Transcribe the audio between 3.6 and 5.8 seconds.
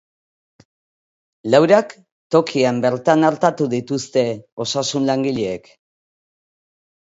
dituzte osasun langileek.